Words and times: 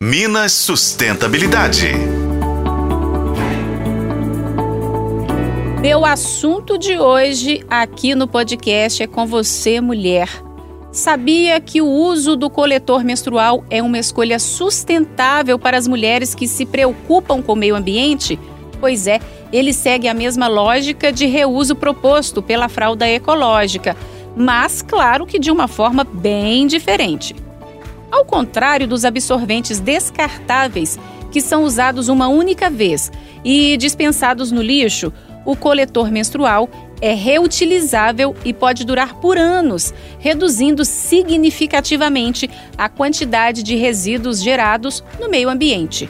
Minas 0.00 0.52
Sustentabilidade. 0.52 1.88
Meu 5.80 6.04
assunto 6.04 6.78
de 6.78 6.96
hoje 6.96 7.64
aqui 7.68 8.14
no 8.14 8.28
podcast 8.28 9.02
é 9.02 9.08
com 9.08 9.26
você, 9.26 9.80
mulher. 9.80 10.28
Sabia 10.92 11.60
que 11.60 11.82
o 11.82 11.88
uso 11.88 12.36
do 12.36 12.48
coletor 12.48 13.02
menstrual 13.02 13.64
é 13.68 13.82
uma 13.82 13.98
escolha 13.98 14.38
sustentável 14.38 15.58
para 15.58 15.76
as 15.76 15.88
mulheres 15.88 16.32
que 16.32 16.46
se 16.46 16.64
preocupam 16.64 17.42
com 17.42 17.54
o 17.54 17.56
meio 17.56 17.74
ambiente? 17.74 18.38
Pois 18.78 19.08
é, 19.08 19.18
ele 19.52 19.72
segue 19.72 20.06
a 20.06 20.14
mesma 20.14 20.46
lógica 20.46 21.10
de 21.10 21.26
reuso 21.26 21.74
proposto 21.74 22.40
pela 22.40 22.68
fralda 22.68 23.08
ecológica, 23.08 23.96
mas 24.36 24.80
claro 24.80 25.26
que 25.26 25.40
de 25.40 25.50
uma 25.50 25.66
forma 25.66 26.04
bem 26.04 26.68
diferente. 26.68 27.34
Ao 28.10 28.24
contrário 28.24 28.86
dos 28.86 29.04
absorventes 29.04 29.80
descartáveis, 29.80 30.98
que 31.30 31.40
são 31.40 31.62
usados 31.64 32.08
uma 32.08 32.28
única 32.28 32.70
vez 32.70 33.12
e 33.44 33.76
dispensados 33.76 34.50
no 34.50 34.62
lixo, 34.62 35.12
o 35.44 35.54
coletor 35.54 36.10
menstrual 36.10 36.68
é 37.00 37.14
reutilizável 37.14 38.34
e 38.44 38.52
pode 38.52 38.84
durar 38.84 39.14
por 39.14 39.38
anos, 39.38 39.94
reduzindo 40.18 40.84
significativamente 40.84 42.50
a 42.76 42.88
quantidade 42.88 43.62
de 43.62 43.76
resíduos 43.76 44.42
gerados 44.42 45.04
no 45.20 45.28
meio 45.28 45.48
ambiente. 45.48 46.08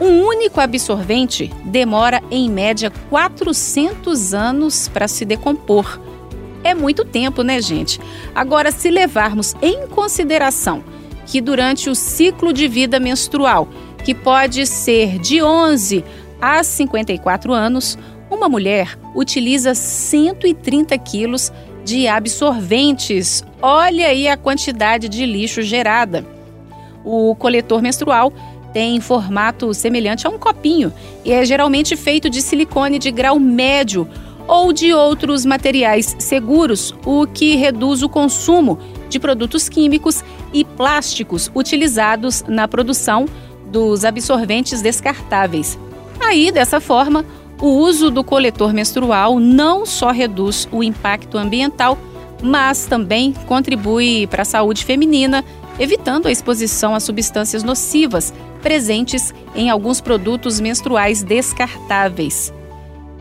Um 0.00 0.22
único 0.24 0.60
absorvente 0.60 1.50
demora, 1.64 2.22
em 2.30 2.48
média, 2.48 2.90
400 3.10 4.32
anos 4.32 4.88
para 4.88 5.06
se 5.06 5.26
decompor. 5.26 6.00
É 6.64 6.74
muito 6.74 7.04
tempo, 7.04 7.42
né, 7.42 7.60
gente? 7.60 8.00
Agora, 8.34 8.70
se 8.70 8.90
levarmos 8.90 9.54
em 9.60 9.86
consideração 9.86 10.82
que 11.30 11.40
durante 11.40 11.88
o 11.88 11.94
ciclo 11.94 12.52
de 12.52 12.66
vida 12.66 12.98
menstrual, 12.98 13.68
que 14.04 14.12
pode 14.12 14.66
ser 14.66 15.16
de 15.20 15.40
11 15.40 16.04
a 16.40 16.64
54 16.64 17.52
anos, 17.52 17.96
uma 18.28 18.48
mulher 18.48 18.98
utiliza 19.14 19.72
130 19.72 20.98
quilos 20.98 21.52
de 21.84 22.08
absorventes. 22.08 23.44
Olha 23.62 24.08
aí 24.08 24.26
a 24.26 24.36
quantidade 24.36 25.08
de 25.08 25.24
lixo 25.24 25.62
gerada. 25.62 26.26
O 27.04 27.36
coletor 27.36 27.80
menstrual 27.80 28.32
tem 28.72 29.00
formato 29.00 29.72
semelhante 29.72 30.26
a 30.26 30.30
um 30.30 30.38
copinho 30.38 30.92
e 31.24 31.30
é 31.32 31.44
geralmente 31.44 31.96
feito 31.96 32.28
de 32.28 32.42
silicone 32.42 32.98
de 32.98 33.12
grau 33.12 33.38
médio 33.38 34.08
ou 34.48 34.72
de 34.72 34.92
outros 34.92 35.46
materiais 35.46 36.16
seguros, 36.18 36.92
o 37.06 37.24
que 37.24 37.54
reduz 37.54 38.02
o 38.02 38.08
consumo 38.08 38.80
de 39.08 39.20
produtos 39.20 39.68
químicos 39.68 40.24
e 40.52 40.64
plásticos 40.64 41.50
utilizados 41.54 42.44
na 42.48 42.66
produção 42.66 43.26
dos 43.66 44.04
absorventes 44.04 44.82
descartáveis. 44.82 45.78
Aí, 46.20 46.50
dessa 46.50 46.80
forma, 46.80 47.24
o 47.60 47.68
uso 47.68 48.10
do 48.10 48.24
coletor 48.24 48.72
menstrual 48.72 49.38
não 49.38 49.86
só 49.86 50.10
reduz 50.10 50.68
o 50.72 50.82
impacto 50.82 51.38
ambiental, 51.38 51.96
mas 52.42 52.86
também 52.86 53.32
contribui 53.46 54.26
para 54.26 54.42
a 54.42 54.46
saúde 54.46 54.84
feminina, 54.84 55.44
evitando 55.78 56.26
a 56.26 56.32
exposição 56.32 56.94
a 56.94 57.00
substâncias 57.00 57.62
nocivas 57.62 58.32
presentes 58.62 59.32
em 59.54 59.70
alguns 59.70 60.00
produtos 60.00 60.60
menstruais 60.60 61.22
descartáveis. 61.22 62.52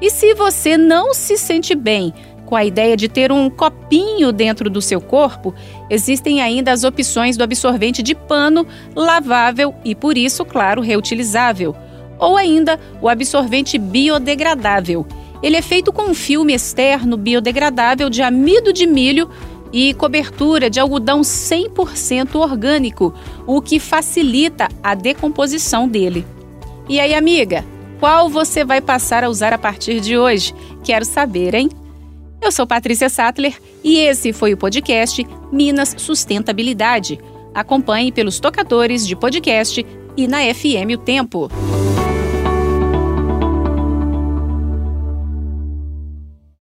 E 0.01 0.09
se 0.09 0.33
você 0.33 0.77
não 0.77 1.13
se 1.13 1.37
sente 1.37 1.75
bem 1.75 2.13
com 2.49 2.55
a 2.55 2.65
ideia 2.65 2.97
de 2.97 3.07
ter 3.07 3.31
um 3.31 3.47
copinho 3.47 4.31
dentro 4.31 4.71
do 4.71 4.81
seu 4.81 4.99
corpo, 4.99 5.53
existem 5.87 6.41
ainda 6.41 6.71
as 6.71 6.83
opções 6.83 7.37
do 7.37 7.43
absorvente 7.43 8.01
de 8.01 8.15
pano 8.15 8.65
lavável 8.95 9.75
e, 9.85 9.93
por 9.93 10.17
isso, 10.17 10.43
claro, 10.43 10.81
reutilizável. 10.81 11.75
Ou 12.17 12.35
ainda 12.35 12.79
o 12.99 13.07
absorvente 13.07 13.77
biodegradável. 13.77 15.05
Ele 15.43 15.57
é 15.57 15.61
feito 15.61 15.93
com 15.93 16.09
um 16.09 16.15
filme 16.15 16.51
externo 16.51 17.15
biodegradável 17.15 18.09
de 18.09 18.23
amido 18.23 18.73
de 18.73 18.87
milho 18.87 19.29
e 19.71 19.93
cobertura 19.93 20.71
de 20.71 20.79
algodão 20.79 21.21
100% 21.21 22.33
orgânico, 22.33 23.13
o 23.45 23.61
que 23.61 23.79
facilita 23.79 24.69
a 24.81 24.95
decomposição 24.95 25.87
dele. 25.87 26.25
E 26.89 26.99
aí, 26.99 27.13
amiga, 27.13 27.63
qual 27.99 28.27
você 28.27 28.65
vai 28.65 28.81
passar 28.81 29.23
a 29.23 29.29
usar 29.29 29.53
a 29.53 29.57
partir 29.59 29.99
de 29.99 30.17
hoje? 30.17 30.51
Quero 30.83 31.05
saber, 31.05 31.53
hein? 31.53 31.69
Eu 32.41 32.51
sou 32.51 32.65
Patrícia 32.65 33.09
Sattler 33.09 33.55
e 33.83 33.97
esse 33.97 34.31
foi 34.31 34.53
o 34.53 34.57
podcast 34.57 35.25
Minas 35.51 35.95
Sustentabilidade. 35.97 37.19
Acompanhe 37.53 38.11
pelos 38.11 38.39
tocadores 38.39 39.05
de 39.05 39.15
podcast 39.15 39.85
e 40.15 40.27
na 40.27 40.39
FM 40.53 40.95
O 40.95 40.97
Tempo. 40.97 41.49